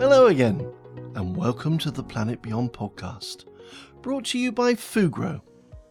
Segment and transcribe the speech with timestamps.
[0.00, 0.66] Hello again,
[1.14, 3.44] and welcome to the Planet Beyond podcast,
[4.00, 5.42] brought to you by Fugro,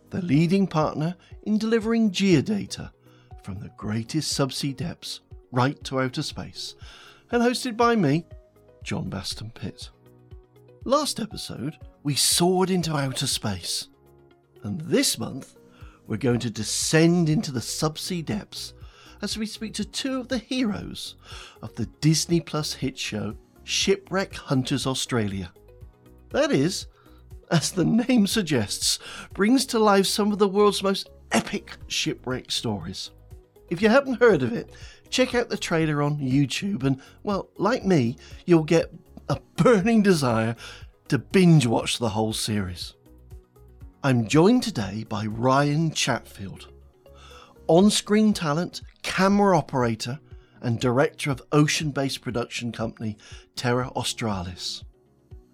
[0.10, 2.90] the leading partner in delivering geodata
[3.44, 5.20] from the greatest subsea depths
[5.52, 6.74] right to outer space,
[7.30, 8.26] and hosted by me,
[8.82, 9.92] John Baston Pitt.
[10.86, 13.90] Last episode, we soared into outer space,
[14.64, 15.56] and this month,
[16.08, 18.74] we're going to descend into the subsea depths
[19.22, 21.16] as we speak to two of the heroes
[21.62, 23.36] of the Disney Plus hit show
[23.70, 25.54] Shipwreck Hunters Australia.
[26.32, 26.88] That is,
[27.52, 28.98] as the name suggests,
[29.36, 33.12] brings to life some of the world's most epic shipwreck stories.
[33.70, 34.72] If you haven't heard of it,
[35.12, 38.92] check out the trailer on YouTube, and, well, like me, you'll get
[39.30, 40.56] a burning desire
[41.10, 42.96] to binge watch the whole series.
[44.04, 46.70] I'm joined today by Ryan Chatfield,
[47.68, 50.20] on screen talent, camera operator,
[50.62, 53.18] and director of ocean based production company
[53.56, 54.84] Terra Australis,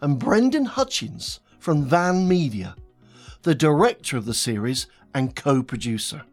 [0.02, 2.76] and Brendan Hutchins from Van Media,
[3.44, 6.24] the director of the series and co producer.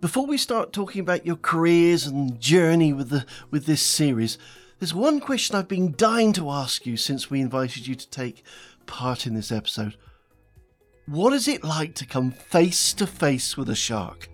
[0.00, 4.36] Before we start talking about your careers and journey with, the, with this series,
[4.78, 8.44] there's one question I've been dying to ask you since we invited you to take
[8.84, 9.96] part in this episode.
[11.06, 14.28] What is it like to come face to face with a shark?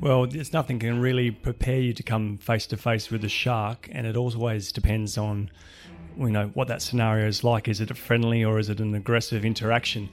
[0.00, 3.88] Well, there's nothing can really prepare you to come face to face with a shark,
[3.90, 5.50] and it always depends on,
[6.16, 7.66] you know, what that scenario is like.
[7.66, 10.08] Is it a friendly or is it an aggressive interaction?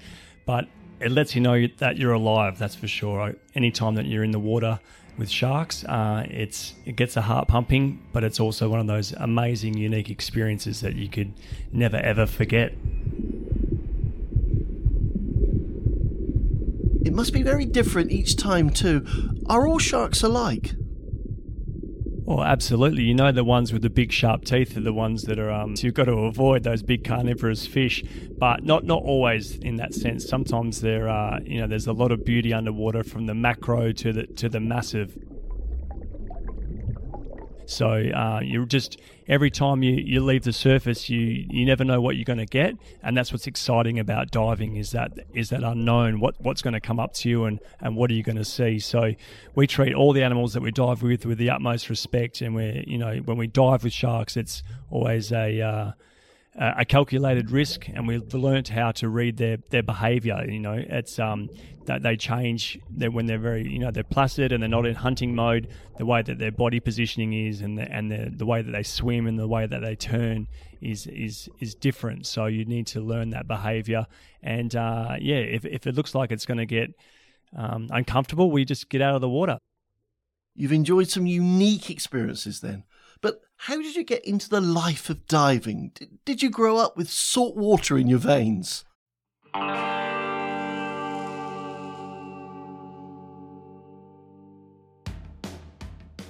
[0.46, 0.68] But
[1.00, 2.58] it lets you know that you're alive.
[2.58, 3.36] That's for sure.
[3.54, 4.80] Anytime that you're in the water,
[5.18, 5.84] with sharks.
[5.86, 10.10] Uh, it's it gets a heart pumping, but it's also one of those amazing, unique
[10.10, 11.34] experiences that you could
[11.72, 12.74] never ever forget.
[17.06, 19.06] It must be very different each time too.
[19.46, 20.74] Are all sharks alike?
[22.28, 23.04] Oh, absolutely.
[23.04, 25.76] You know, the ones with the big sharp teeth are the ones that are, um,
[25.76, 28.04] so you've got to avoid those big carnivorous fish,
[28.40, 30.28] but not, not always in that sense.
[30.28, 34.12] Sometimes there are, you know, there's a lot of beauty underwater from the macro to
[34.12, 35.16] the, to the massive.
[37.70, 42.00] So uh, you're just every time you, you leave the surface, you you never know
[42.02, 45.64] what you're going to get, and that's what's exciting about diving is that is that
[45.64, 46.20] unknown.
[46.20, 48.46] What what's going to come up to you, and and what are you going to
[48.46, 48.80] see?
[48.80, 49.14] So
[49.56, 52.84] we treat all the animals that we dive with with the utmost respect, and we're
[52.86, 55.92] you know when we dive with sharks, it's always a uh,
[56.58, 60.46] a calculated risk, and we've learnt how to read their their behaviour.
[60.48, 61.50] You know, it's um
[61.86, 65.36] that they change when they're very you know they're placid and they're not in hunting
[65.36, 65.68] mode.
[65.98, 68.84] The way that their body positioning is, and the, and the the way that they
[68.84, 70.48] swim and the way that they turn
[70.82, 72.26] is is is different.
[72.26, 74.06] So you need to learn that behaviour.
[74.42, 76.94] And uh, yeah, if if it looks like it's going to get
[77.56, 79.60] um, uncomfortable, we just get out of the water.
[80.56, 82.86] You've enjoyed some unique experiences then.
[83.58, 85.92] How did you get into the life of diving?
[85.96, 88.86] Did, did you grow up with salt water in your veins?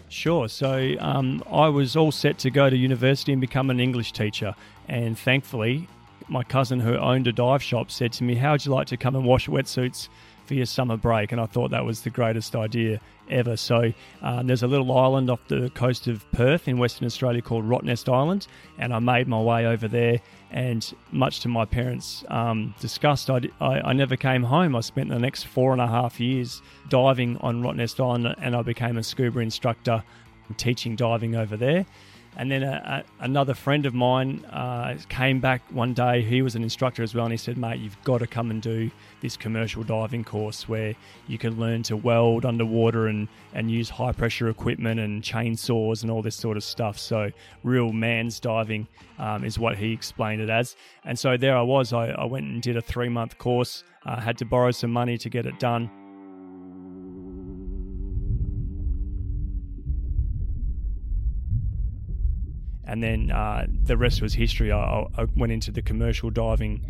[0.07, 0.47] Sure.
[0.47, 4.55] So um, I was all set to go to university and become an English teacher.
[4.87, 5.89] And thankfully,
[6.29, 8.97] my cousin who owned a dive shop said to me, How would you like to
[8.97, 10.07] come and wash wetsuits
[10.45, 11.31] for your summer break?
[11.31, 13.57] And I thought that was the greatest idea ever.
[13.57, 13.91] So
[14.21, 18.11] um, there's a little island off the coast of Perth in Western Australia called Rottnest
[18.11, 18.47] Island,
[18.77, 20.19] and I made my way over there.
[20.51, 24.75] And much to my parents' um, disgust, I, I, I, never came home.
[24.75, 28.61] I spent the next four and a half years diving on Rottnest Island, and I
[28.61, 30.03] became a scuba instructor
[30.57, 31.85] teaching diving over there.
[32.37, 36.21] And then a, a, another friend of mine uh, came back one day.
[36.21, 38.61] He was an instructor as well, and he said, "Mate, you've got to come and
[38.61, 38.91] do
[39.21, 40.95] this commercial diving course where
[41.27, 46.11] you can learn to weld underwater and and use high pressure equipment and chainsaws and
[46.11, 47.31] all this sort of stuff." So,
[47.63, 48.87] real man's diving
[49.17, 50.75] um, is what he explained it as.
[51.03, 51.93] And so there I was.
[51.93, 53.83] I, I went and did a three month course.
[54.05, 55.89] Uh, had to borrow some money to get it done
[62.95, 64.71] and then uh, the rest was history.
[64.71, 66.85] I, I, went into the commercial diving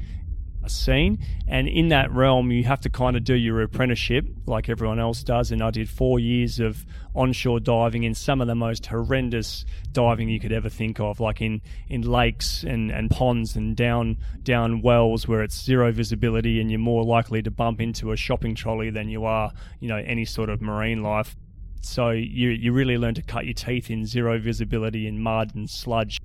[0.68, 1.18] scene,
[1.48, 5.24] and in that realm, you have to kind of do your apprenticeship like everyone else
[5.24, 5.52] does.
[5.52, 6.86] And I did four years of
[7.16, 11.42] onshore diving in some of the most horrendous diving you could ever think of, like
[11.42, 11.60] in,
[11.90, 16.80] in lakes and, and ponds and down down wells where it's zero visibility, and you're
[16.80, 20.52] more likely to bump into a shopping trolley than you are, you know, any sort
[20.52, 21.36] of marine life.
[21.86, 25.70] So you you really learn to cut your teeth in zero visibility in mud and
[25.70, 26.20] sludge.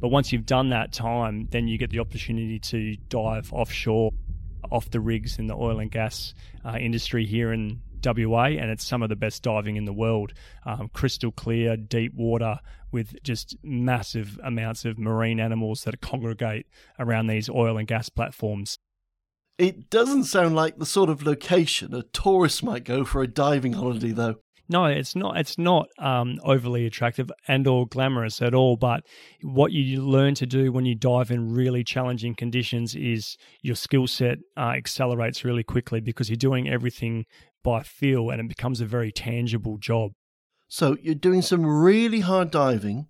[0.00, 4.12] But once you've done that time, then you get the opportunity to dive offshore.
[4.70, 6.34] off the rigs in the oil and gas
[6.64, 10.32] uh, industry here in WA, and it's some of the best diving in the world.
[10.66, 12.60] Um, crystal clear, deep water
[12.92, 16.66] with just massive amounts of marine animals that congregate
[16.98, 18.78] around these oil and gas platforms.
[19.58, 23.74] It doesn't sound like the sort of location a tourist might go for a diving
[23.74, 24.36] holiday, though.
[24.70, 25.38] No, it's not.
[25.38, 28.76] It's not um, overly attractive and or glamorous at all.
[28.76, 29.04] But
[29.42, 34.06] what you learn to do when you dive in really challenging conditions is your skill
[34.06, 37.24] set uh, accelerates really quickly because you're doing everything
[37.64, 40.12] by feel, and it becomes a very tangible job.
[40.68, 43.08] So you're doing some really hard diving,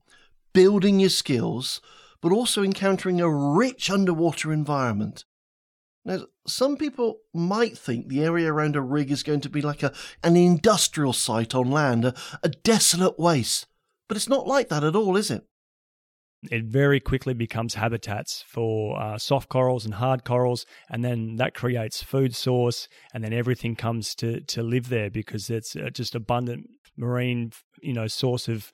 [0.53, 1.81] building your skills,
[2.23, 5.25] but also encountering a rich underwater environment.
[6.09, 9.83] Now, some people might think the area around a rig is going to be like
[9.83, 9.93] a,
[10.25, 13.67] an industrial site on land, a, a desolate waste.
[14.09, 15.45] But it's not like that at all, is it?
[16.51, 21.53] It very quickly becomes habitats for uh, soft corals and hard corals, and then that
[21.53, 26.15] creates food source, and then everything comes to to live there because it's uh, just
[26.15, 27.53] abundant marine,
[27.83, 28.73] you know, source of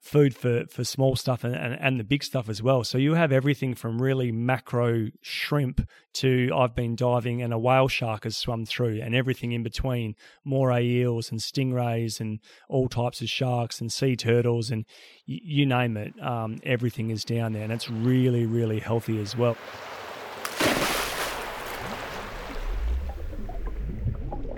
[0.00, 2.84] food for, for small stuff and, and, and, the big stuff as well.
[2.84, 7.88] So you have everything from really macro shrimp to I've been diving and a whale
[7.88, 10.14] shark has swum through and everything in between,
[10.44, 14.84] moray eels and stingrays and all types of sharks and sea turtles and
[15.26, 16.14] y- you name it.
[16.22, 19.56] Um, everything is down there and it's really, really healthy as well.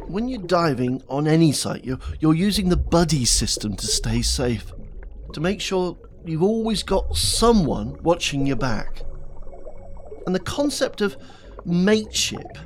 [0.06, 4.72] When you're diving on any site, you're, you're using the buddy system to stay safe
[5.32, 9.02] to make sure you've always got someone watching your back.
[10.26, 11.16] And the concept of
[11.64, 12.58] mateship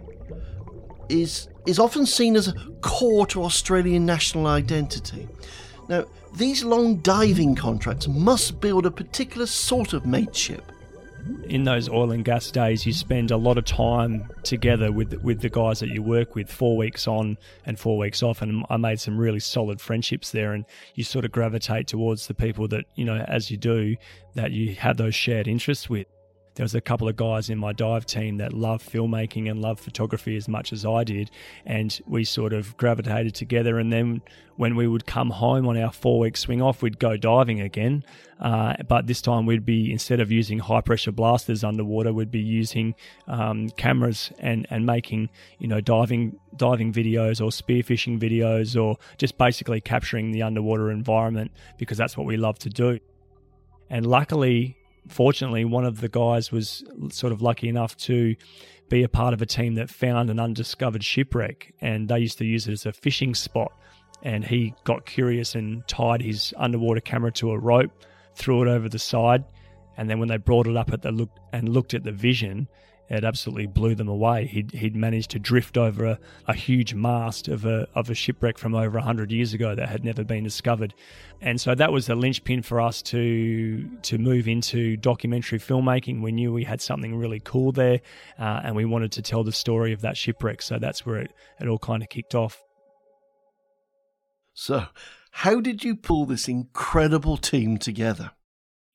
[1.08, 5.28] is, is often seen as a core to Australian national identity.
[5.88, 10.71] Now, these long diving contracts must build a particular sort of mateship
[11.44, 15.40] in those oil and gas days, you spend a lot of time together with with
[15.40, 18.76] the guys that you work with, four weeks on and four weeks off, and I
[18.76, 20.52] made some really solid friendships there.
[20.52, 20.64] And
[20.94, 23.96] you sort of gravitate towards the people that you know, as you do,
[24.34, 26.06] that you have those shared interests with
[26.54, 29.80] there was a couple of guys in my dive team that loved filmmaking and loved
[29.80, 31.30] photography as much as I did,
[31.64, 33.78] and we sort of gravitated together.
[33.78, 34.20] And then
[34.56, 38.04] when we would come home on our four week swing off, we'd go diving again.
[38.38, 42.40] Uh, but this time we'd be instead of using high pressure blasters underwater, we'd be
[42.40, 42.94] using
[43.28, 49.38] um, cameras and and making you know diving diving videos or spearfishing videos or just
[49.38, 52.98] basically capturing the underwater environment because that's what we love to do.
[53.88, 54.76] And luckily,
[55.08, 58.36] fortunately, one of the guys was sort of lucky enough to
[58.88, 62.44] be a part of a team that found an undiscovered shipwreck, and they used to
[62.44, 63.72] use it as a fishing spot.
[64.22, 67.90] And he got curious and tied his underwater camera to a rope,
[68.34, 69.44] threw it over the side,
[69.96, 72.68] and then when they brought it up at the look and looked at the vision,
[73.08, 74.46] it absolutely blew them away.
[74.46, 78.58] He'd, he'd managed to drift over a, a huge mast of a, of a shipwreck
[78.58, 80.94] from over 100 years ago that had never been discovered.
[81.40, 86.22] And so that was the linchpin for us to, to move into documentary filmmaking.
[86.22, 88.00] We knew we had something really cool there
[88.38, 90.62] uh, and we wanted to tell the story of that shipwreck.
[90.62, 92.62] So that's where it, it all kind of kicked off.
[94.54, 94.86] So,
[95.30, 98.32] how did you pull this incredible team together?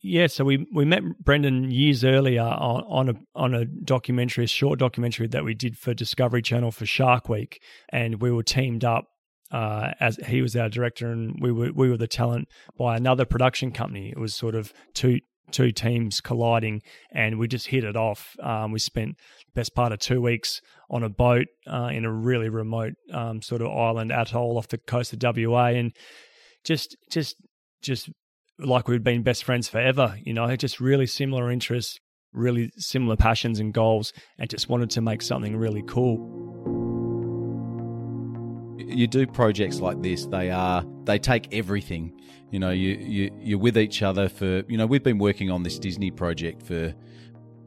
[0.02, 4.48] Yeah, so we we met Brendan years earlier on, on a on a documentary, a
[4.48, 8.86] short documentary that we did for Discovery Channel for Shark Week, and we were teamed
[8.86, 9.06] up
[9.52, 13.26] uh, as he was our director, and we were we were the talent by another
[13.26, 14.10] production company.
[14.10, 15.20] It was sort of two
[15.52, 18.36] two teams colliding, and we just hit it off.
[18.42, 19.16] Um, we spent
[19.56, 23.62] best part of two weeks on a boat uh, in a really remote um, sort
[23.62, 25.94] of island atoll off the coast of WA, and
[26.64, 27.36] just just
[27.82, 28.10] just
[28.60, 32.00] like we'd been best friends forever, you know, just really similar interests,
[32.34, 36.34] really similar passions and goals, and just wanted to make something really cool.
[38.78, 42.20] You do projects like this, they are they take everything.
[42.52, 45.64] You know, you, you you're with each other for you know, we've been working on
[45.64, 46.94] this Disney project for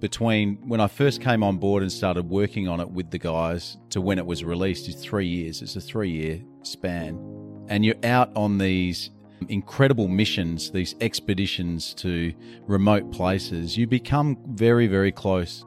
[0.01, 3.77] between when I first came on board and started working on it with the guys
[3.91, 5.63] to when it was released is three years.
[5.63, 7.19] It's a three year span.
[7.69, 9.11] And you're out on these
[9.49, 12.33] incredible missions, these expeditions to
[12.67, 15.65] remote places, you become very, very close.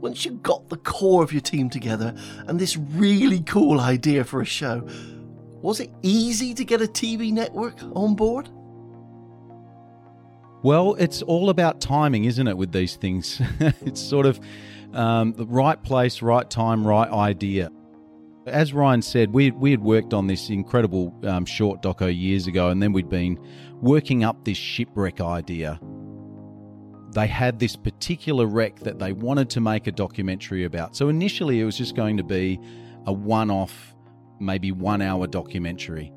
[0.00, 2.14] Once you got the core of your team together
[2.48, 4.86] and this really cool idea for a show,
[5.60, 8.48] was it easy to get a TV network on board?
[10.62, 13.40] Well, it's all about timing, isn't it, with these things?
[13.60, 14.40] it's sort of
[14.92, 17.70] um, the right place, right time, right idea.
[18.46, 22.70] As Ryan said, we, we had worked on this incredible um, short doco years ago,
[22.70, 23.38] and then we'd been
[23.80, 25.78] working up this shipwreck idea.
[27.14, 30.96] they had this particular wreck that they wanted to make a documentary about.
[30.96, 32.58] So initially, it was just going to be
[33.06, 33.94] a one off,
[34.40, 36.12] maybe one hour documentary.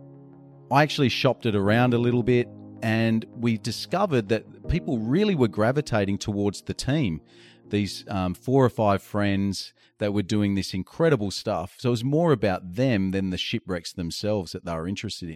[0.71, 2.47] I actually shopped it around a little bit
[2.81, 7.21] and we discovered that people really were gravitating towards the team.
[7.69, 11.75] These um, four or five friends that were doing this incredible stuff.
[11.79, 15.35] So it was more about them than the shipwrecks themselves that they were interested in.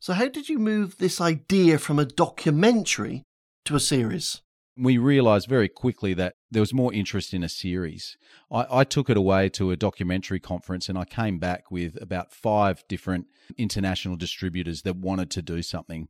[0.00, 3.22] So, how did you move this idea from a documentary
[3.64, 4.42] to a series?
[4.76, 8.16] we realized very quickly that there was more interest in a series.
[8.50, 12.32] I, I, took it away to a documentary conference and I came back with about
[12.32, 13.26] five different
[13.56, 16.08] international distributors that wanted to do something.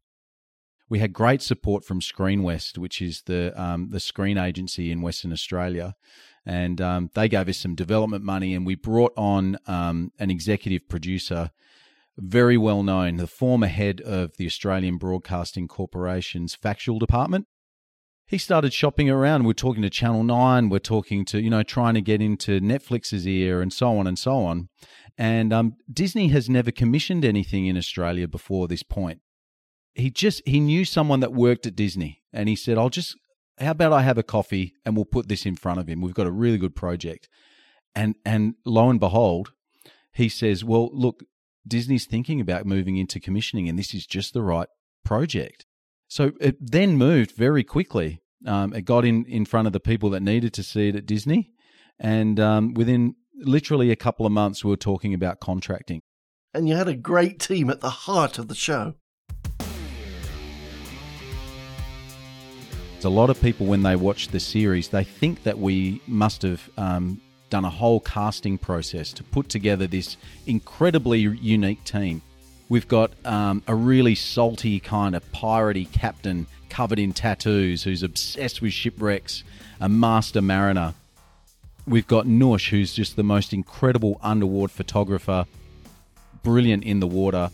[0.88, 5.32] We had great support from ScreenWest, which is the um, the screen agency in Western
[5.32, 5.94] Australia,
[6.44, 10.88] and um, they gave us some development money, and we brought on um, an executive
[10.88, 11.50] producer,
[12.16, 17.46] very well known, the former head of the Australian Broadcasting Corporation's factual department
[18.26, 19.44] he started shopping around.
[19.44, 23.26] We're talking to Channel 9, we're talking to, you know, trying to get into Netflix's
[23.26, 24.68] ear and so on and so on.
[25.18, 29.20] And um, Disney has never commissioned anything in Australia before this point.
[29.94, 33.16] He just, he knew someone that worked at Disney and he said, I'll just,
[33.58, 36.00] how about I have a coffee and we'll put this in front of him?
[36.00, 37.28] We've got a really good project.
[37.94, 39.52] And, and lo and behold,
[40.12, 41.22] he says, well, look,
[41.66, 44.68] Disney's thinking about moving into commissioning and this is just the right
[45.04, 45.64] project.
[46.08, 48.20] So it then moved very quickly.
[48.46, 51.06] Um, it got in, in front of the people that needed to see it at
[51.06, 51.50] Disney.
[51.98, 56.02] And um, within literally a couple of months, we were talking about contracting.
[56.52, 58.94] And you had a great team at the heart of the show.
[63.04, 66.70] A lot of people, when they watch the series, they think that we must have
[66.78, 67.20] um,
[67.50, 72.22] done a whole casting process to put together this incredibly unique team.
[72.70, 78.62] We've got um, a really salty kind of piratey captain covered in tattoos who's obsessed
[78.62, 79.44] with shipwrecks,
[79.80, 80.94] a master mariner.
[81.86, 85.44] We've got Noosh, who's just the most incredible underwater photographer,
[86.42, 87.50] brilliant in the water.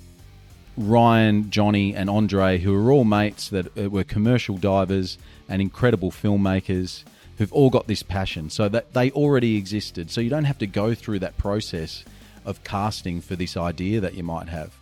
[0.76, 6.10] Ryan, Johnny, and Andre, who are all mates that uh, were commercial divers and incredible
[6.10, 7.04] filmmakers
[7.38, 8.50] who've all got this passion.
[8.50, 10.10] So that they already existed.
[10.10, 12.04] So you don't have to go through that process
[12.44, 14.74] of casting for this idea that you might have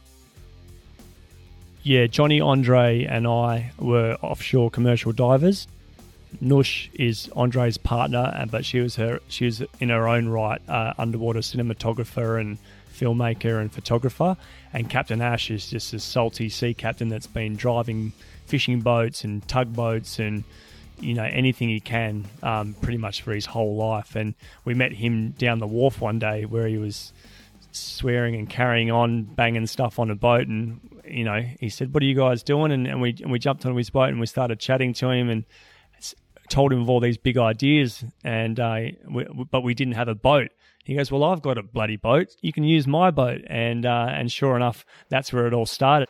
[1.89, 5.67] yeah, Johnny, Andre, and I were offshore commercial divers.
[6.43, 10.93] Nush is Andre's partner, but she was her she was in her own right uh,
[10.99, 12.59] underwater cinematographer and
[12.99, 14.37] filmmaker and photographer.
[14.73, 18.13] And Captain Ash is just a salty sea captain that's been driving
[18.47, 20.43] fishing boats and tugboats and
[21.01, 24.17] you know anything he can um, pretty much for his whole life.
[24.17, 27.13] And we met him down the wharf one day where he was
[27.73, 30.47] swearing and carrying on, banging stuff on a boat.
[30.49, 32.73] And, you know, he said, What are you guys doing?
[32.73, 35.29] And, and we, and we jumped on his boat and we started chatting to him
[35.29, 35.45] and
[36.49, 38.05] told him of all these big ideas.
[38.25, 40.51] And, uh, we, but we didn't have a boat.
[40.89, 42.35] He goes, Well, I've got a bloody boat.
[42.41, 43.43] You can use my boat.
[43.47, 46.09] And, uh, and sure enough, that's where it all started.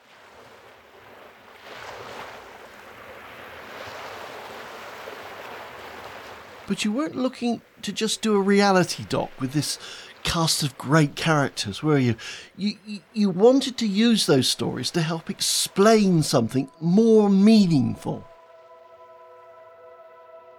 [6.68, 9.80] But you weren't looking to just do a reality doc with this
[10.23, 12.14] cast of great characters, were you?
[12.56, 12.75] You,
[13.12, 18.25] you wanted to use those stories to help explain something more meaningful.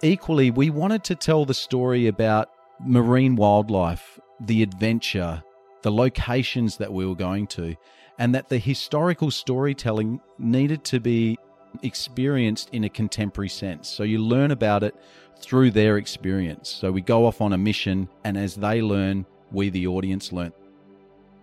[0.04, 2.50] Equally, we wanted to tell the story about
[2.80, 5.44] marine wildlife, the adventure,
[5.82, 7.76] the locations that we were going to,
[8.18, 11.38] and that the historical storytelling needed to be
[11.84, 13.88] experienced in a contemporary sense.
[13.88, 14.96] So you learn about it
[15.40, 16.70] through their experience.
[16.70, 20.52] So we go off on a mission, and as they learn, we, the audience, learn.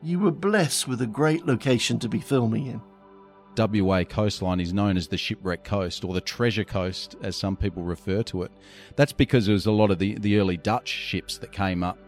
[0.02, 2.82] You were blessed with a great location to be filming in.
[3.56, 7.82] WA coastline is known as the shipwreck coast or the treasure coast, as some people
[7.82, 8.52] refer to it.
[8.96, 11.98] That's because there was a lot of the, the early Dutch ships that came up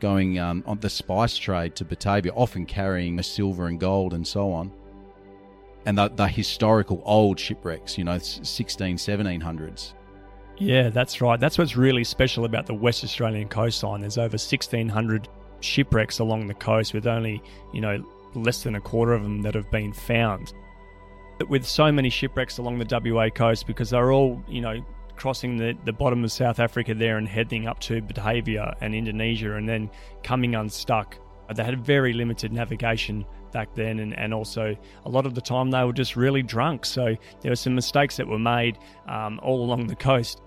[0.00, 4.52] going um, on the spice trade to Batavia, often carrying silver and gold and so
[4.52, 4.72] on.
[5.86, 9.92] And the, the historical old shipwrecks, you know, 16, 1700s.
[10.58, 11.38] Yeah, that's right.
[11.38, 14.00] That's what's really special about the West Australian coastline.
[14.00, 15.28] There's over 1,600
[15.60, 19.54] shipwrecks along the coast with only, you know, less than a quarter of them that
[19.54, 20.52] have been found.
[21.48, 24.84] With so many shipwrecks along the WA coast, because they're all, you know,
[25.16, 29.56] crossing the, the bottom of South Africa there and heading up to Batavia and Indonesia
[29.56, 29.90] and then
[30.22, 31.18] coming unstuck.
[31.54, 35.70] They had very limited navigation back then, and, and also a lot of the time
[35.70, 36.84] they were just really drunk.
[36.84, 38.78] So there were some mistakes that were made
[39.08, 40.42] um, all along the coast.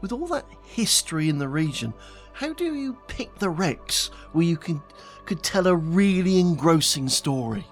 [0.00, 1.94] With all that history in the region,
[2.32, 4.82] how do you pick the wrecks where you can
[5.24, 7.64] could tell a really engrossing story?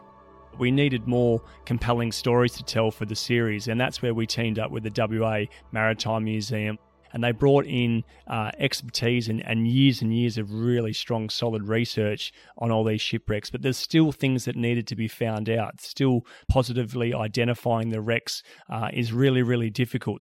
[0.58, 4.58] We needed more compelling stories to tell for the series, and that's where we teamed
[4.58, 6.78] up with the WA Maritime Museum.
[7.14, 11.68] And they brought in uh, expertise and, and years and years of really strong, solid
[11.68, 13.50] research on all these shipwrecks.
[13.50, 15.80] But there's still things that needed to be found out.
[15.80, 20.22] Still, positively identifying the wrecks uh, is really, really difficult.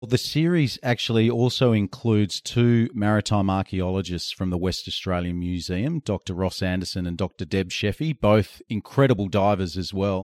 [0.00, 6.34] Well, the series actually also includes two maritime archaeologists from the West Australian Museum, Dr.
[6.34, 7.44] Ross Anderson and Dr.
[7.44, 10.22] Deb Shefi, both incredible divers as well.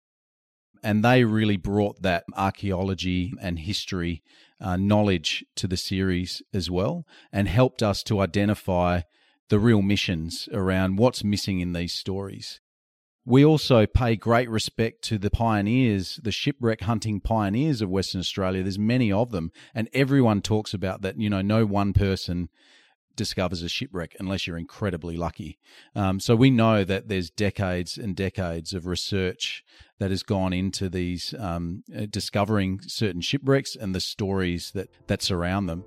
[0.83, 4.23] And they really brought that archaeology and history
[4.59, 9.01] uh, knowledge to the series as well and helped us to identify
[9.47, 12.60] the real missions around what's missing in these stories.
[13.23, 18.63] We also pay great respect to the pioneers, the shipwreck hunting pioneers of Western Australia.
[18.63, 21.19] There's many of them, and everyone talks about that.
[21.19, 22.49] You know, no one person
[23.15, 25.59] discovers a shipwreck unless you're incredibly lucky.
[25.95, 29.63] Um, so we know that there's decades and decades of research
[29.99, 35.21] that has gone into these um, uh, discovering certain shipwrecks and the stories that that
[35.21, 35.85] surround them.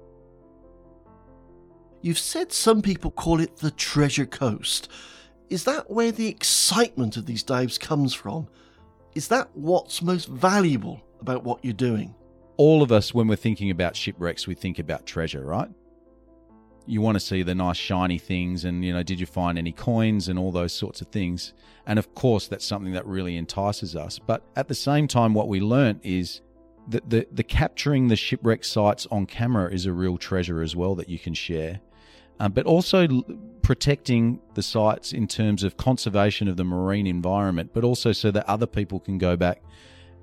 [2.02, 4.88] You've said some people call it the Treasure Coast.
[5.54, 8.48] Is that where the excitement of these dives comes from?
[9.14, 12.12] Is that what's most valuable about what you're doing?
[12.56, 15.68] All of us, when we're thinking about shipwrecks, we think about treasure, right?
[16.86, 19.70] You want to see the nice shiny things and, you know, did you find any
[19.70, 21.54] coins and all those sorts of things.
[21.86, 24.18] And of course, that's something that really entices us.
[24.18, 26.40] But at the same time, what we learnt is
[26.88, 30.96] that the, the capturing the shipwreck sites on camera is a real treasure as well
[30.96, 31.78] that you can share
[32.40, 33.22] um, but also
[33.62, 38.46] protecting the sites in terms of conservation of the marine environment, but also so that
[38.48, 39.62] other people can go back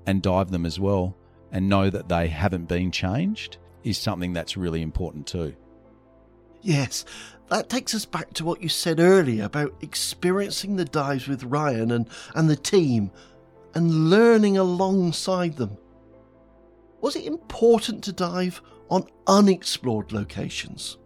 [0.06, 1.16] and dive them as well
[1.50, 5.54] and know that they haven't been changed is something that's really important too.
[6.62, 7.04] Yes,
[7.48, 11.90] that takes us back to what you said earlier about experiencing the dives with Ryan
[11.90, 13.10] and, and the team
[13.74, 15.76] and learning alongside them.
[17.00, 20.96] Was it important to dive on unexplored locations?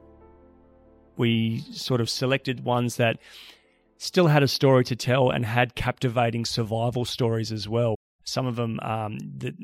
[1.16, 3.18] We sort of selected ones that
[3.98, 7.96] still had a story to tell and had captivating survival stories as well.
[8.24, 9.54] Some of them, um, the,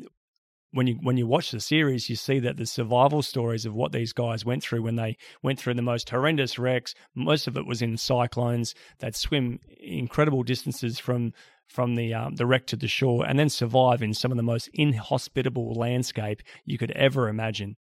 [0.72, 3.92] when you when you watch the series, you see that the survival stories of what
[3.92, 6.94] these guys went through when they went through the most horrendous wrecks.
[7.14, 8.74] Most of it was in cyclones.
[8.98, 11.32] They'd swim incredible distances from
[11.68, 14.42] from the um, the wreck to the shore, and then survive in some of the
[14.42, 17.76] most inhospitable landscape you could ever imagine.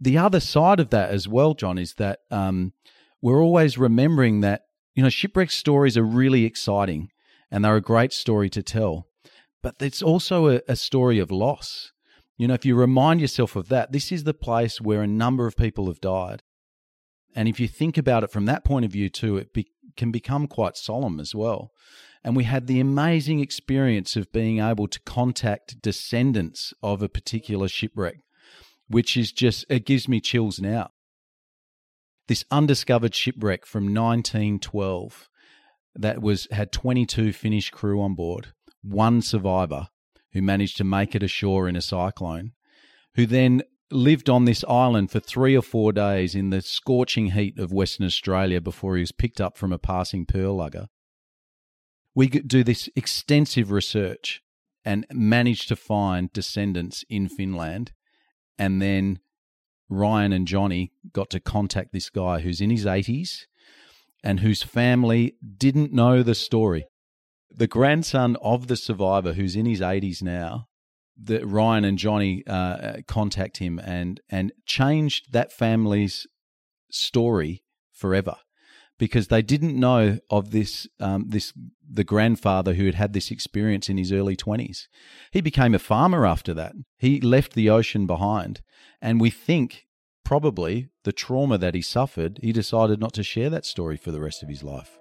[0.00, 2.72] The other side of that as well, John, is that um,
[3.20, 4.62] we're always remembering that,
[4.94, 7.10] you know, shipwreck stories are really exciting
[7.50, 9.06] and they're a great story to tell.
[9.62, 11.92] But it's also a, a story of loss.
[12.36, 15.46] You know, if you remind yourself of that, this is the place where a number
[15.46, 16.42] of people have died.
[17.34, 20.12] And if you think about it from that point of view, too, it be, can
[20.12, 21.72] become quite solemn as well.
[22.22, 27.68] And we had the amazing experience of being able to contact descendants of a particular
[27.68, 28.18] shipwreck,
[28.88, 30.90] which is just, it gives me chills now
[32.28, 35.28] this undiscovered shipwreck from 1912
[35.94, 38.48] that was had 22 Finnish crew on board,
[38.82, 39.88] one survivor
[40.32, 42.52] who managed to make it ashore in a cyclone,
[43.14, 47.58] who then lived on this island for three or four days in the scorching heat
[47.58, 50.88] of Western Australia before he was picked up from a passing pearl lugger.
[52.14, 54.42] We do this extensive research
[54.84, 57.92] and managed to find descendants in Finland
[58.58, 59.20] and then
[59.88, 63.46] Ryan and Johnny got to contact this guy who's in his 80s
[64.22, 66.86] and whose family didn't know the story.
[67.50, 70.66] The grandson of the survivor, who's in his 80s now,
[71.20, 76.26] that Ryan and Johnny uh, contact him and and changed that family's
[76.90, 78.36] story forever
[78.98, 81.52] because they didn't know of this um, this
[81.90, 84.88] the grandfather who had had this experience in his early 20s.
[85.30, 86.74] He became a farmer after that.
[86.98, 88.60] He left the ocean behind
[89.00, 89.86] and we think
[90.24, 94.20] probably the trauma that he suffered, he decided not to share that story for the
[94.20, 94.98] rest of his life.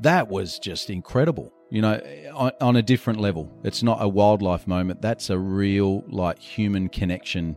[0.00, 2.00] That was just incredible, you know,
[2.34, 3.48] on, on a different level.
[3.62, 5.00] It's not a wildlife moment.
[5.00, 7.56] That's a real, like, human connection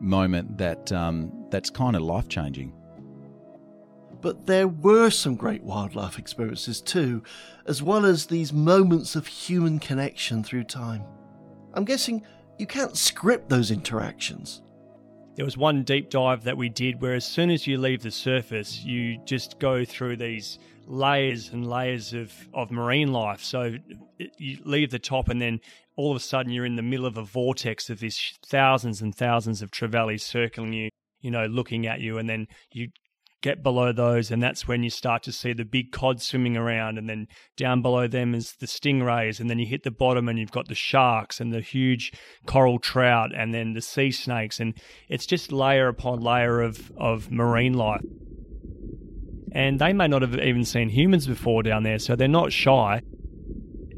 [0.00, 2.74] moment that um, that's kind of life changing.
[4.22, 7.22] But there were some great wildlife experiences too,
[7.66, 11.04] as well as these moments of human connection through time.
[11.74, 12.22] I'm guessing
[12.58, 14.62] you can't script those interactions.
[15.34, 18.10] There was one deep dive that we did where, as soon as you leave the
[18.10, 23.42] surface, you just go through these layers and layers of, of marine life.
[23.42, 23.76] So
[24.38, 25.60] you leave the top, and then
[25.96, 29.14] all of a sudden, you're in the middle of a vortex of these thousands and
[29.14, 30.90] thousands of trevallies circling you,
[31.22, 32.88] you know, looking at you, and then you
[33.42, 36.96] get below those, and that's when you start to see the big cod swimming around,
[36.96, 37.26] and then
[37.56, 40.68] down below them is the stingrays, and then you hit the bottom and you've got
[40.68, 42.12] the sharks and the huge
[42.46, 44.74] coral trout, and then the sea snakes, and
[45.08, 48.00] it's just layer upon layer of of marine life.
[49.54, 53.02] And they may not have even seen humans before down there, so they're not shy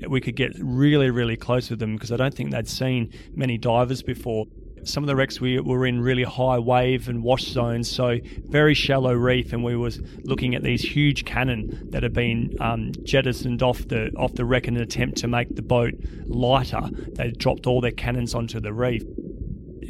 [0.08, 3.58] we could get really, really close with them because I don't think they'd seen many
[3.58, 4.46] divers before
[4.84, 8.18] some of the wrecks we were in really high wave and wash zones, so
[8.48, 12.92] very shallow reef, and we was looking at these huge cannon that had been um,
[13.02, 15.94] jettisoned off the off the wreck in an attempt to make the boat
[16.26, 16.82] lighter.
[17.14, 19.02] They dropped all their cannons onto the reef.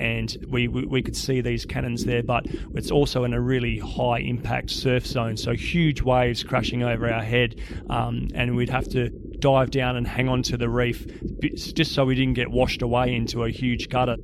[0.01, 3.79] And we, we, we could see these cannons there, but it's also in a really
[3.79, 8.89] high impact surf zone, so huge waves crashing over our head, um, and we'd have
[8.89, 11.07] to dive down and hang on to the reef
[11.53, 14.17] just so we didn't get washed away into a huge gutter.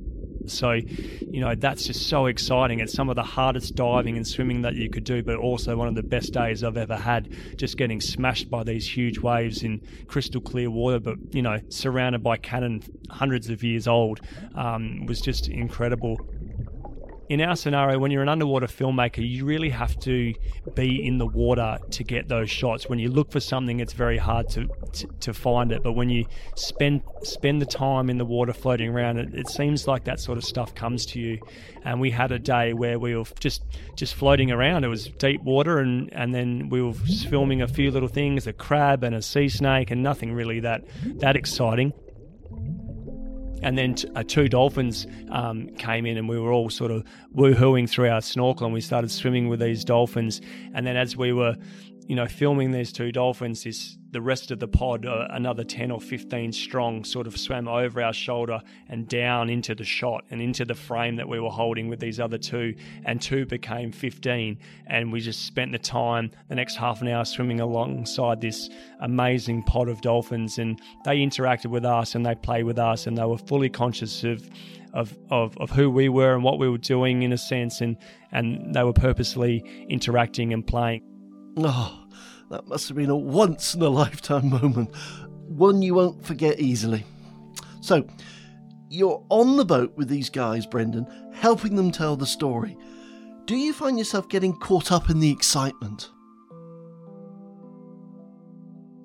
[0.47, 2.79] So, you know, that's just so exciting.
[2.79, 5.87] It's some of the hardest diving and swimming that you could do, but also one
[5.87, 9.81] of the best days I've ever had just getting smashed by these huge waves in
[10.07, 14.21] crystal clear water, but, you know, surrounded by cannon hundreds of years old
[14.55, 16.19] um, was just incredible
[17.31, 20.33] in our scenario, when you're an underwater filmmaker, you really have to
[20.75, 22.89] be in the water to get those shots.
[22.89, 25.81] When you look for something, it's very hard to to, to find it.
[25.81, 26.25] But when you
[26.57, 30.37] spend spend the time in the water floating around, it, it seems like that sort
[30.37, 31.39] of stuff comes to you.
[31.85, 33.63] And we had a day where we were just
[33.95, 34.83] just floating around.
[34.83, 36.93] It was deep water, and and then we were
[37.29, 40.83] filming a few little things, a crab and a sea snake, and nothing really that
[41.21, 41.93] that exciting
[43.61, 47.03] and then t- uh, two dolphins um, came in, and we were all sort of
[47.35, 50.41] woohooing through our snorkel, and we started swimming with these dolphins.
[50.73, 51.55] And then as we were,
[52.07, 55.89] you know, filming these two dolphins, this the rest of the pod, uh, another 10
[55.89, 60.41] or 15 strong, sort of swam over our shoulder and down into the shot and
[60.41, 62.75] into the frame that we were holding with these other two.
[63.05, 64.57] And two became 15.
[64.87, 68.69] And we just spent the time, the next half an hour, swimming alongside this
[68.99, 70.57] amazing pod of dolphins.
[70.57, 74.23] And they interacted with us and they played with us and they were fully conscious
[74.23, 74.47] of.
[74.93, 77.95] Of, of, of who we were and what we were doing in a sense and,
[78.33, 81.01] and they were purposely interacting and playing.
[81.55, 82.00] Oh,
[82.51, 84.95] that must have been a once in a lifetime moment,
[85.47, 87.05] one you won't forget easily.
[87.81, 88.05] So,
[88.89, 92.77] you're on the boat with these guys, Brendan, helping them tell the story.
[93.45, 96.09] Do you find yourself getting caught up in the excitement?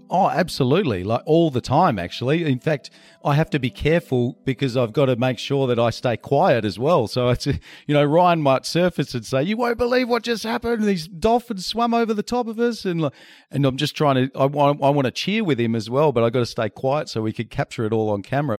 [0.09, 1.03] Oh, absolutely.
[1.03, 2.45] Like all the time, actually.
[2.45, 2.91] In fact,
[3.25, 6.65] I have to be careful because I've got to make sure that I stay quiet
[6.65, 7.09] as well.
[7.09, 10.85] So it's, you know, Ryan might surface and say, You won't believe what just happened.
[10.85, 12.85] These dolphins swam over the top of us.
[12.85, 13.11] And,
[13.51, 16.13] and I'm just trying to, I want, I want to cheer with him as well,
[16.13, 18.57] but I've got to stay quiet so we can capture it all on camera.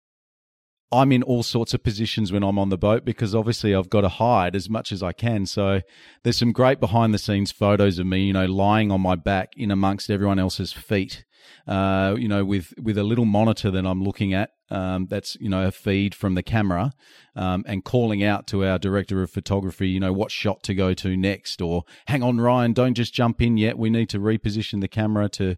[0.91, 4.01] I'm in all sorts of positions when I'm on the boat because obviously I've got
[4.01, 5.45] to hide as much as I can.
[5.45, 5.81] So
[6.23, 9.49] there's some great behind the scenes photos of me, you know, lying on my back
[9.57, 11.25] in amongst everyone else's feet
[11.67, 14.51] uh, you know, with with a little monitor that I'm looking at.
[14.69, 16.91] Um, that's you know a feed from the camera,
[17.35, 20.93] um, and calling out to our director of photography, you know, what shot to go
[20.93, 23.77] to next, or hang on, Ryan, don't just jump in yet.
[23.77, 25.55] We need to reposition the camera to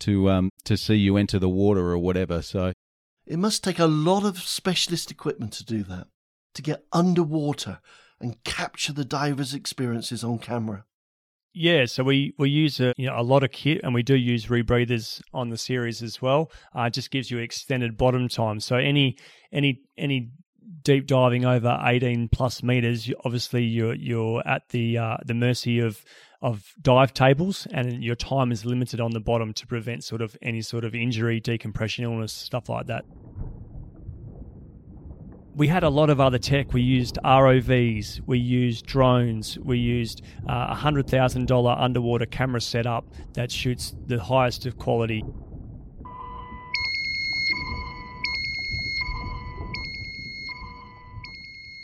[0.00, 2.42] to um, to see you enter the water or whatever.
[2.42, 2.72] So
[3.30, 6.08] it must take a lot of specialist equipment to do that,
[6.52, 7.78] to get underwater
[8.20, 10.84] and capture the divers' experiences on camera.
[11.54, 14.16] Yeah, so we, we use a, you know, a lot of kit and we do
[14.16, 16.50] use rebreathers on the series as well.
[16.76, 18.58] Uh, it just gives you extended bottom time.
[18.58, 19.16] So any
[19.52, 20.30] any any
[20.82, 26.04] deep diving over 18 plus meters, obviously you're you're at the uh, the mercy of
[26.42, 30.36] of dive tables and your time is limited on the bottom to prevent sort of
[30.42, 33.04] any sort of injury, decompression, illness, stuff like that
[35.60, 36.72] we had a lot of other tech.
[36.72, 43.04] We used ROVs, we used drones, we used uh, a thousand dollar underwater camera setup
[43.34, 45.24] that shoots the highest of quality.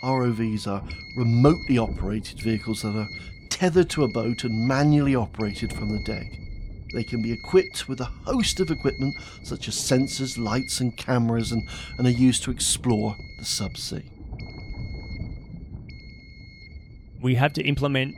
[0.03, 0.83] ROVs are
[1.17, 3.09] remotely operated vehicles that are
[3.57, 6.31] tethered to a boat and manually operated from the deck.
[6.93, 11.53] They can be equipped with a host of equipment such as sensors, lights, and cameras,
[11.53, 11.67] and,
[11.97, 14.05] and are used to explore the subsea.
[17.23, 18.17] We have to implement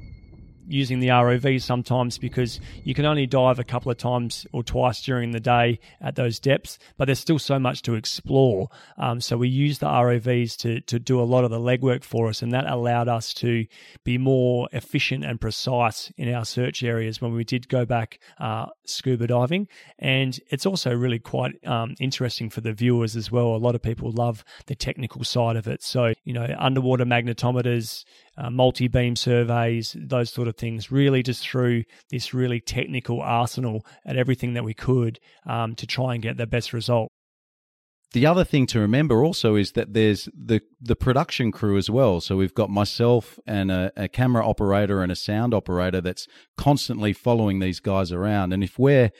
[0.68, 5.02] using the ROV sometimes because you can only dive a couple of times or twice
[5.02, 8.68] during the day at those depths, but there's still so much to explore.
[8.98, 12.28] Um, so we use the ROVs to to do a lot of the legwork for
[12.28, 13.66] us, and that allowed us to
[14.04, 18.66] be more efficient and precise in our search areas when we did go back uh,
[18.84, 19.68] scuba diving.
[19.98, 23.54] And it's also really quite um, interesting for the viewers as well.
[23.54, 25.82] A lot of people love the technical side of it.
[25.82, 28.04] So you know, underwater magnetometers
[28.38, 33.84] uh, multi beam surveys, those sort of things, really just through this really technical arsenal
[34.06, 37.08] at everything that we could um, to try and get the best result.
[38.12, 42.20] The other thing to remember also is that there's the the production crew as well.
[42.22, 47.12] So we've got myself and a, a camera operator and a sound operator that's constantly
[47.12, 48.54] following these guys around.
[48.54, 49.10] And if we're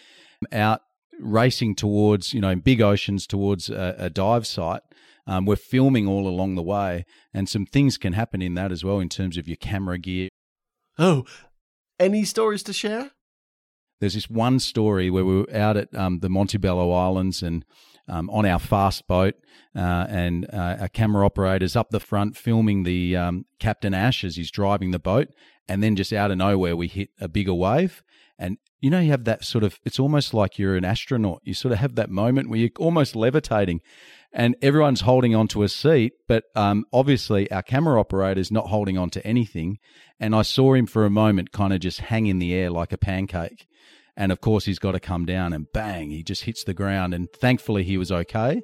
[0.53, 0.81] out
[1.21, 4.83] racing towards, you know, big oceans towards a, a dive site,
[5.29, 8.83] um, we're filming all along the way, and some things can happen in that as
[8.83, 10.31] well in terms of your camera gear.
[10.99, 11.25] Oh,
[12.01, 13.13] any stories to share?
[14.01, 17.65] There's this one story where we were out at um, the Montebello Islands and
[18.09, 19.35] um, on our fast boat,
[19.77, 24.37] uh, and uh, our camera operator's up the front filming the um, Captain Ash as
[24.37, 25.29] he's driving the boat,
[25.69, 28.03] and then just out of nowhere we hit a bigger wave,
[28.39, 31.43] and you know you have that sort of it's almost like you're an astronaut.
[31.45, 33.83] You sort of have that moment where you're almost levitating,
[34.33, 38.99] and everyone's holding onto a seat, but um, obviously our camera operator is not holding
[38.99, 39.79] on to anything.
[40.21, 42.93] And I saw him for a moment kind of just hang in the air like
[42.93, 43.67] a pancake.
[44.17, 47.15] And of course, he's got to come down and bang, he just hits the ground.
[47.15, 48.61] And thankfully, he was okay.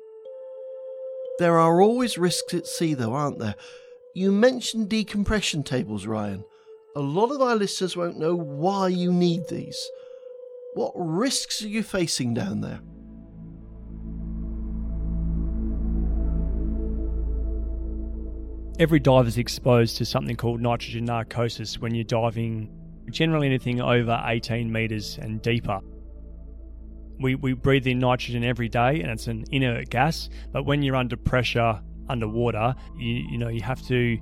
[1.38, 3.55] There are always risks at sea, though, aren't there?
[4.14, 6.44] You mentioned decompression tables, Ryan.
[6.94, 9.79] A lot of our listeners won't know why you need these.
[10.74, 12.81] What risks are you facing down there?
[18.78, 22.68] Every diver is exposed to something called nitrogen narcosis when you're diving
[23.10, 25.80] generally anything over 18 meters and deeper.
[27.20, 30.96] We, we breathe in nitrogen every day and it's an inert gas, but when you're
[30.96, 34.18] under pressure underwater, you, you know, you have to,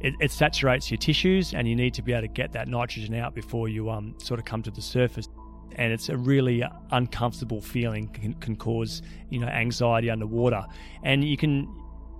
[0.00, 3.14] it, it saturates your tissues and you need to be able to get that nitrogen
[3.14, 5.28] out before you um, sort of come to the surface
[5.76, 10.64] and it's a really uncomfortable feeling can, can cause you know anxiety underwater
[11.02, 11.66] and you can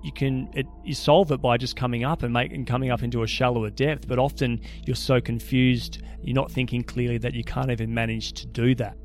[0.03, 3.23] you can it, you solve it by just coming up and making coming up into
[3.23, 7.71] a shallower depth but often you're so confused you're not thinking clearly that you can't
[7.71, 8.97] even manage to do that.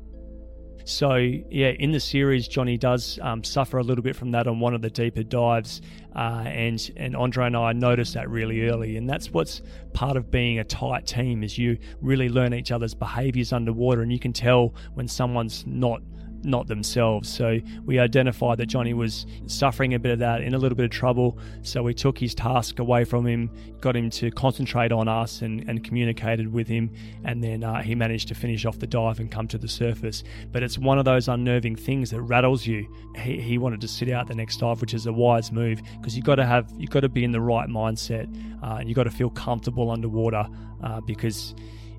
[0.84, 4.58] So yeah in the series johnny does um, suffer a little bit from that on
[4.58, 5.80] one of the deeper dives
[6.16, 10.28] uh, and and andre and i noticed that really early and that's what's part of
[10.28, 14.32] being a tight team is you really learn each other's behaviors underwater and you can
[14.32, 16.02] tell when someone's not
[16.44, 17.28] not themselves.
[17.28, 20.84] So we identified that Johnny was suffering a bit of that, in a little bit
[20.84, 21.38] of trouble.
[21.62, 23.50] So we took his task away from him,
[23.80, 26.90] got him to concentrate on us and, and communicated with him.
[27.24, 30.24] And then uh, he managed to finish off the dive and come to the surface.
[30.50, 32.86] But it's one of those unnerving things that rattles you.
[33.16, 36.16] He, he wanted to sit out the next dive, which is a wise move because
[36.16, 38.96] you've got to have, you've got to be in the right mindset uh, and you've
[38.96, 40.46] got to feel comfortable underwater
[40.82, 41.54] uh, because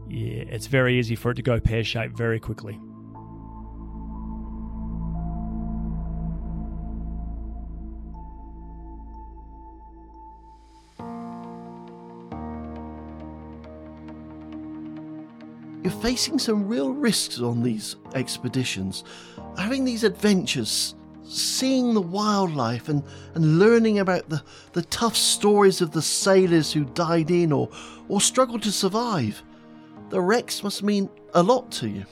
[0.08, 2.79] yeah, it's very easy for it to go pear shaped very quickly.
[16.01, 19.03] Facing some real risks on these expeditions.
[19.58, 23.03] Having these adventures, seeing the wildlife and,
[23.36, 27.69] and learning about the, the tough stories of the sailors who died in or,
[28.08, 29.41] or struggled to survive.
[30.10, 32.06] The wrecks must mean a lot to you.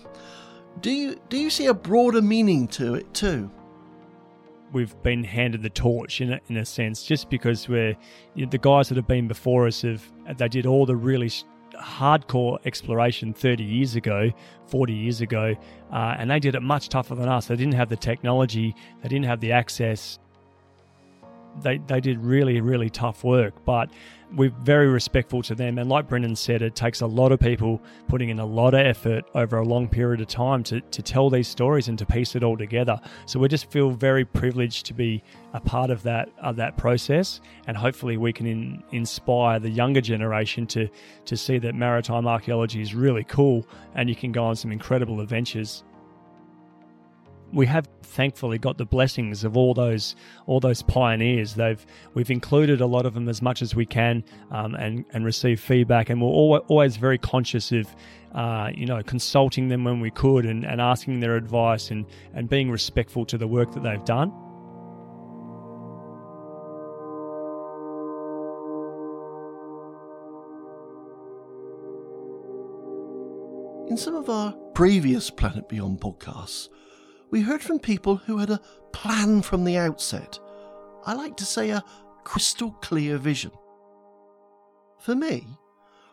[0.80, 3.52] Do you do you see a broader meaning to it too?
[4.72, 7.96] We've been handed the torch in a, in a sense, just because we're
[8.36, 10.02] you know, the guys that have been before us have
[10.38, 11.30] they did all the really
[11.82, 14.32] hardcore exploration 30 years ago,
[14.68, 15.56] 40 years ago,
[15.92, 17.48] uh, and they did it much tougher than us.
[17.48, 20.20] They didn't have the technology, they didn't have the access.
[21.62, 23.90] They, they did really, really tough work, but
[24.36, 25.78] we're very respectful to them.
[25.78, 28.80] And like Brendan said, it takes a lot of people putting in a lot of
[28.80, 32.36] effort over a long period of time to, to tell these stories and to piece
[32.36, 33.00] it all together.
[33.26, 37.42] So we just feel very privileged to be a part of that of that process,
[37.68, 40.88] and hopefully we can in, inspire the younger generation to
[41.26, 45.20] to see that maritime archaeology is really cool, and you can go on some incredible
[45.20, 45.84] adventures
[47.54, 51.56] we have thankfully got the blessings of all those all those pioneers.
[51.56, 51.84] They've
[52.14, 55.60] we've included a lot of them as much as we can, um, and and receive
[55.60, 56.10] feedback.
[56.10, 57.88] And we're always very conscious of,
[58.34, 62.50] uh, you know, consulting them when we could and, and asking their advice and and
[62.50, 64.32] being respectful to the work that they've done.
[73.90, 76.70] In some of our previous Planet Beyond podcasts,
[77.32, 80.38] we heard from people who had a plan from the outset.
[81.06, 81.84] I like to say a
[82.24, 83.52] crystal clear vision.
[85.00, 85.48] For me,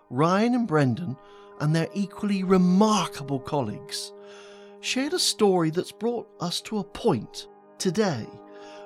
[0.09, 1.17] Ryan and Brendan
[1.61, 4.13] and their equally remarkable colleagues
[4.81, 8.27] shared a story that's brought us to a point today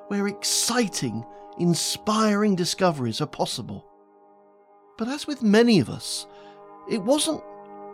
[0.09, 1.25] where exciting,
[1.59, 3.87] inspiring discoveries are possible.
[4.99, 6.27] But as with many of us,
[6.91, 7.43] it wasn't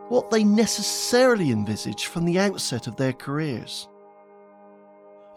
[0.08, 3.88] what they necessarily envisaged from the outset of their careers.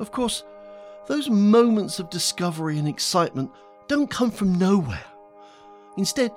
[0.02, 0.44] Of course,
[1.06, 3.52] those moments of discovery and excitement
[3.88, 5.06] don't come from nowhere.
[5.96, 6.32] Instead,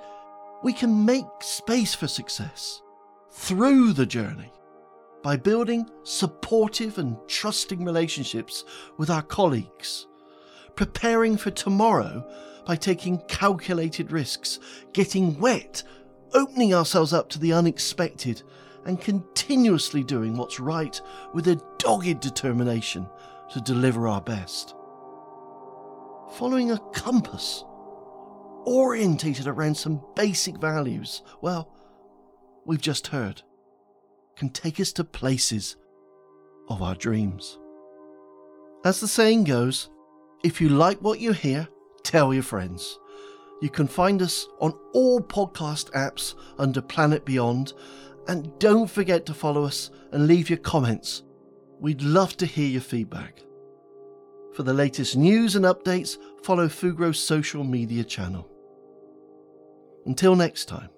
[0.63, 2.83] we can make space for success
[3.31, 4.51] through the journey
[5.23, 8.65] by building supportive and trusting relationships
[8.97, 10.05] with our colleagues,
[10.75, 12.23] preparing for tomorrow
[12.67, 14.59] by taking calculated risks,
[14.93, 15.81] getting wet
[16.33, 18.43] opening ourselves up to the unexpected,
[18.85, 21.01] and continuously doing what's right
[21.33, 23.07] with a dogged determination
[23.51, 24.75] to deliver our best.
[26.33, 27.63] Following a compass,
[28.65, 31.71] orientated around some basic values, well,
[32.65, 33.41] we've just heard,
[34.35, 35.77] can take us to places
[36.67, 37.59] of our dreams.
[38.83, 39.89] As the saying goes,
[40.43, 41.67] if you like what you hear,
[42.03, 42.99] tell your friends.
[43.61, 47.73] You can find us on all podcast apps under Planet Beyond.
[48.27, 51.23] And don't forget to follow us and leave your comments.
[51.85, 53.43] We'd love to hear your feedback.
[54.55, 58.49] For the latest news and updates, follow Fugro's social media channel.
[60.07, 60.89] Until next time,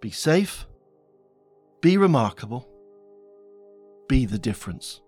[0.00, 0.66] be safe,
[1.80, 2.68] be remarkable,
[4.08, 5.00] be the difference.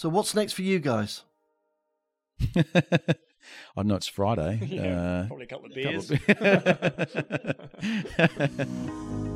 [0.00, 1.24] So what's next for you guys?
[2.56, 4.58] I know it's Friday.
[4.66, 6.10] yeah, uh, probably a couple of beers.
[6.10, 6.46] Couple
[8.18, 9.26] of